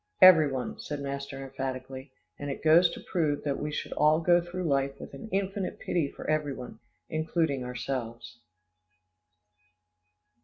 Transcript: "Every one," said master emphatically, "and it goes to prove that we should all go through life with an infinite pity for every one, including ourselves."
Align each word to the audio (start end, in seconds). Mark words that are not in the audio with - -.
"Every 0.19 0.51
one," 0.51 0.79
said 0.79 0.99
master 0.99 1.43
emphatically, 1.43 2.11
"and 2.39 2.49
it 2.49 2.63
goes 2.63 2.89
to 2.89 2.99
prove 3.11 3.43
that 3.43 3.59
we 3.59 3.71
should 3.71 3.93
all 3.93 4.19
go 4.19 4.41
through 4.41 4.63
life 4.63 4.99
with 4.99 5.13
an 5.13 5.29
infinite 5.31 5.77
pity 5.77 6.07
for 6.11 6.27
every 6.27 6.53
one, 6.55 6.79
including 7.07 7.63
ourselves." 7.63 8.39